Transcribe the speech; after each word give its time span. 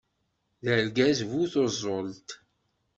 D 0.63 0.65
argaz 0.75 1.19
bu 1.29 1.41
tuẓult. 1.51 2.29